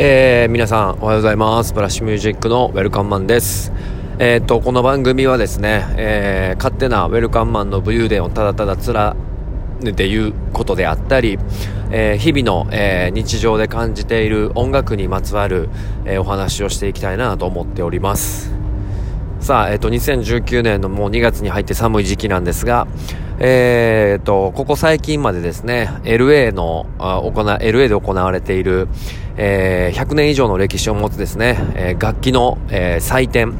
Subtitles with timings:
[0.00, 1.74] えー、皆さんおはようございます。
[1.74, 3.72] ブラッシュミュージックのウェルカンマンです。
[4.20, 9.16] えっ、と、この番組はですね、えー、勝手なウェルカンマンの武勇伝をただただ貫
[9.82, 11.36] いて言うことであったり、
[11.90, 15.68] えー、日々の、えー、日常で感じている音楽にまつわる、
[16.04, 18.54] えー、お話をしていきたいなと思っております。
[19.40, 22.86] さあ、えっ、と、2019年のもう2月に入って寒い時期なんですが、
[23.40, 28.88] えー、と、ここ最近までですね、LA の、あ行 LA で行われている、
[29.36, 33.54] えー、100年以上の歴史を持つですね、えー、楽器の、えー、祭典、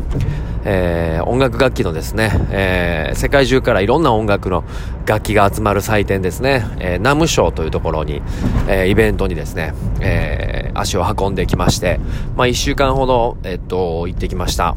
[0.65, 4.65] えー、音楽楽器のですね、えー、世界中からいろんな音楽の
[5.07, 8.21] 楽器が集まる祭典ですね、えー、ナムショーというところに、
[8.69, 12.01] えー、イベントにですね、えー、足を運んできまして、
[12.37, 14.77] まあ一週間ほど、えっと、行ってきました。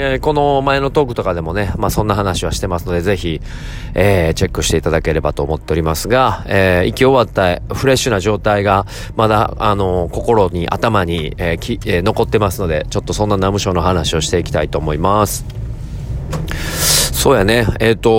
[0.00, 3.40] えー、この前のトークとかでもね、まあそんな話はしてますので、ぜひ、
[3.94, 15.44] えー、チェックしていただければと思っておりますが、えー、行き終わったフレッシュな状態が、まだ、あの、心に、頭に、えーきえー、残ってますので、ちょっとそんなナムショの話をしていきたいと思います。
[17.12, 18.10] そうやね、えっ、ー、と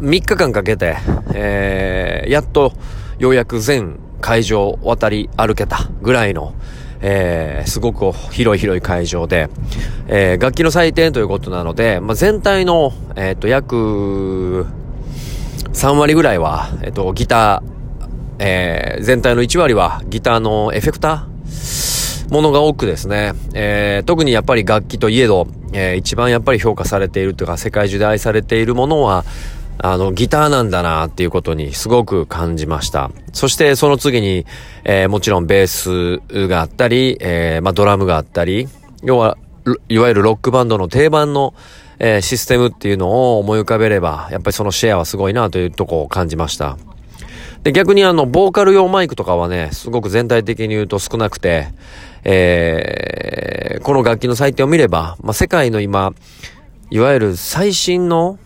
[0.00, 0.96] 3日間かけて、
[1.32, 2.72] えー、やっと、
[3.20, 6.54] ようやく全会場を渡り歩けたぐらいの、
[7.00, 9.48] えー、すごく広い広い会場で、
[10.08, 14.66] えー、楽器の祭典ということなので、まあ、全体の、え、ー、と、約、
[15.72, 29.24] 3割ぐらいは、えっ、と、ギター、え、全体の1割はギターのエフェクターものが多くですね、え、特にやっぱり楽器といえど、えー、一番やっぱり評価されているというか、世界中で愛されているものは、
[29.78, 33.10] あの、ギターなんだなっていうことにすごく感じました。
[33.32, 34.46] そしてその次に、
[34.84, 38.68] えー、もちろんベースがあったり、えー、まあ、ドラムがあったり、
[39.02, 39.36] 要は、
[39.88, 41.54] いわゆるロックバンドの定番の、
[41.98, 46.78] えー、システムっていうのを思い浮かべれば、やっぱりそのシェアはすごいなというとこを感じました。
[47.62, 51.68] で、逆にあの、ボーカル用マイクとかはね、すごく全体的に言うと少なくて、
[52.24, 56.12] えー、この楽器の採点を見れば、まあ、世界の今、
[56.90, 58.38] いわゆる最新の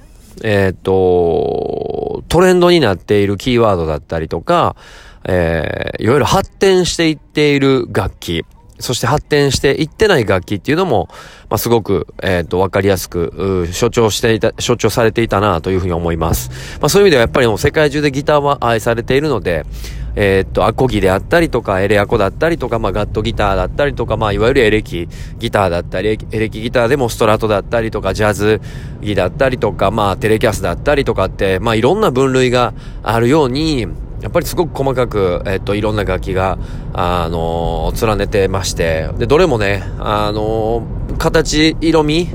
[0.43, 4.77] えっ、ー、と、トレンドになっているキーワードだったりとか、
[5.25, 8.45] えー、いろいろ発展していっている楽器、
[8.78, 11.09] そして発展していってない楽器っていうのも、
[11.51, 16.51] まあ、すごく、えっ、ー、と、わかりやすく、象徴していた、象徴されていたなというふうに思います。
[16.81, 19.67] まあ、そういう意味ではやっぱりもう世界中でギターは愛されているので、
[20.16, 28.60] えー、っと、アコギであったりとか、エレアコだったりとか、まあ、ガットギターだったりとか、まあ、いわゆるエレキギターだったり、エレキギターでもストラトだったりとか、ジャズ
[29.00, 33.87] ギだったりとか、まあ、テレキャスだったりとかって、まあ、いろんな分類があるように、
[34.21, 36.59] やっぱりすごく細かく、えっと、いろんな楽器が、
[36.92, 42.28] あのー、連ねてまして、で、どれもね、あのー、形、色味、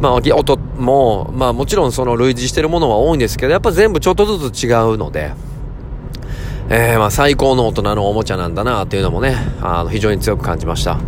[0.00, 5.32] まあ、音も、まあ、もちろんその類似してるものは多いんですけど、やっぱ全部ちょっとずつ違うので、
[6.72, 11.00] えー、まあ最高の大人のおもちゃなんだなっていうのもね、あの、非常に強く感じました。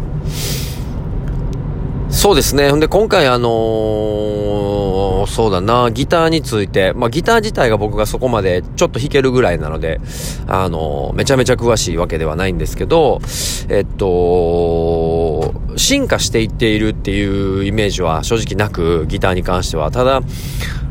[2.10, 2.68] そうですね。
[2.70, 10.00] ほんで、今回あのー、そうだな、ギターについて、まあギター自体が僕がそこまでちょっと弾けるぐらいなので、
[10.48, 13.20] あのー、めちゃめちゃ詳しいわけではないんですけど、
[13.68, 19.92] えっと、進化していっているっていうイメージは正直なく、ギターに関しては。
[19.92, 20.22] ただ、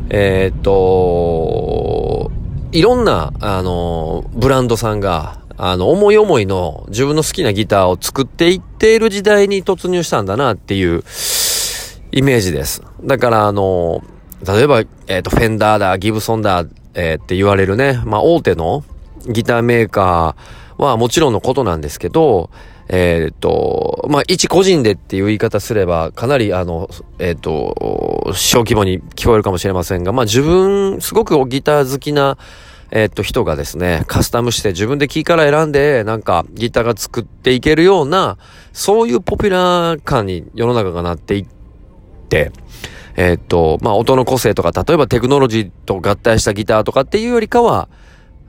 [0.08, 1.91] えっと、
[2.72, 11.04] いろんな、あの、ブランドさんが、あの、思い思いの自分の好きなギターを作っていっている時代に突入したんだなっていう
[12.12, 12.82] イメージです。
[13.04, 14.02] だから、あの、
[14.46, 18.84] 例えば、えっ、ー、と、フェンダーだ、ギブソンだ、えー、って言われるね、まあ、大手の
[19.26, 22.48] ギターメーカーはもちろんのことなんですけど、
[22.94, 32.36] えっ、と、まあ、一個人でっていう言い方すれば、かなりあの、えっ、と、小規模に聞こえるかもしれませんが、まあ、自分、すごくギター好きな、
[32.90, 38.36] えっ、と、人がですね、カスタムして自分でキーから選んで、なんか、ギターが作っていけるような、
[38.74, 41.46] そういうポピュラー感に世の中がなっていっ
[42.28, 42.52] て、
[43.16, 47.88] えっ、と、まあ、音の個性とか、例えばテクノロジーと合体したギターとかっていうよりかは、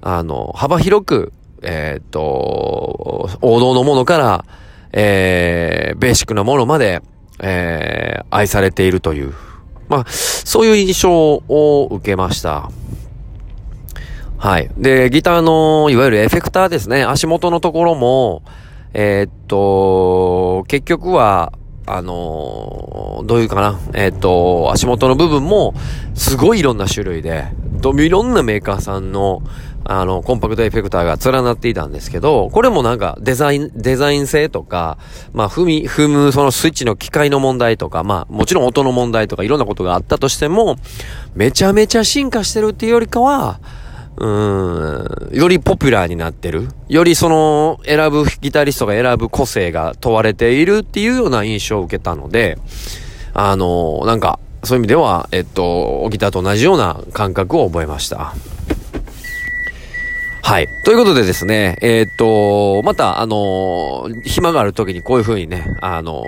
[0.02, 1.32] あの、幅広く、
[1.64, 4.46] えっ、ー、と、王道のものから、
[4.92, 7.02] えー、ベーシックなものまで、
[7.40, 9.34] えー、愛されているという、
[9.90, 12.70] まあ、そういう印象を受けました。
[14.38, 14.70] はい。
[14.78, 17.04] で、ギターの、いわゆるエフェクターですね。
[17.04, 18.44] 足元のところも、
[18.94, 21.54] えー、っと、結局は、
[21.86, 23.80] あのどういうかな。
[23.94, 25.74] えー、っと、足元の部分も、
[26.14, 27.46] すごいいろんな種類で、
[27.84, 29.42] いろんなメーカーさんの、
[29.86, 34.98] あの、コンパクトエフェクターが連なっていたんですけど、これもなんかデザイン、デザイン性とか、
[35.34, 40.78] まあ、踏み、踏むそのスイッチの機械の問題とか、まあ、もちろん音の問題とかいろんなことがあったとしても、
[41.36, 43.60] めちゃめちゃ進化してるっていうよりかは、
[44.16, 46.70] うーん、よりポピュラーになってる。
[46.88, 52.58] よりその、選ぶ、ギタリストが選ぶ個性が問われているっていうような印象を受けたので、
[53.34, 58.34] あの、なんか、そういう意味では、えっと、ギターと同じような感覚を覚えました。
[60.46, 60.68] はい。
[60.68, 66.22] ということでですね、えー、っと、また、あのー、暇がある時にこういう風にね、あの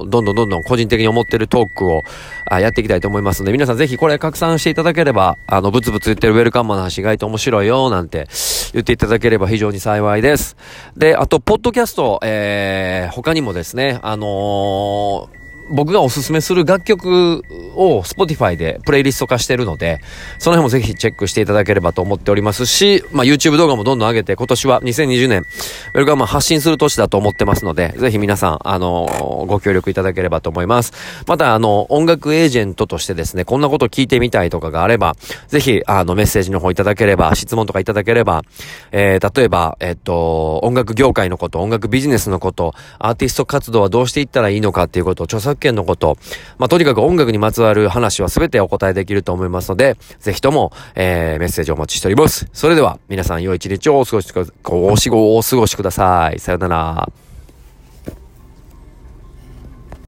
[0.00, 2.02] ー、どんどんどんどん個人的に思ってるトークを
[2.46, 8.26] あやっていきたいと思いますので、皆さんぜひこれ拡散していただければ、あの、ブツブツ言ってるウェルカンマの話意外と面白いよ、なんて
[8.72, 10.56] 言っていただければ非常に幸いです。
[10.96, 15.40] で、あと、ポッドキャスト、えー、他にもですね、あのー
[15.70, 17.42] 僕がおすすめする楽曲
[17.76, 20.00] を Spotify でプレイリスト化してるので、
[20.38, 25.42] その辺もぜひチェックしていただければと思っておりますし、まあ、YouTube 動画もどんどん上げて、今年は2020年、
[25.94, 30.92] ウェルカム発信する年だと思ってますので、ぜひ皆さん、あの、ご協力いただければと思います。
[31.26, 35.14] また、あの、音楽エージェントとしてですね、こんなこと聞いてみたいとかがあれば、
[35.48, 38.42] ぜひ、あの、メッセージの方いただければ、質問とかいただければ、
[38.92, 46.18] えー、例えば、えっと、音楽業界のこと、音楽ビジネスのこと、アーティスト活動はどうしていったらいいのかっていうことを、著作件のこと、
[46.58, 52.48] まあ、とにかく音楽にまつわる話は全てお答えできると思いますので、ぜひとも、えー、メッセージをお待ちしております。
[52.52, 56.38] それでは、皆さん良い一日をお過ごしく、お過ごしください。
[56.40, 57.29] さよなら。